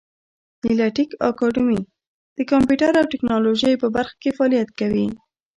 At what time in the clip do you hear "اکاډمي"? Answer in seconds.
1.29-1.81